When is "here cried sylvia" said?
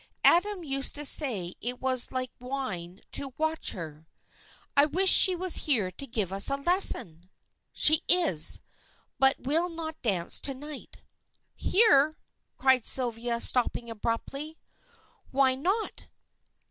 11.53-13.39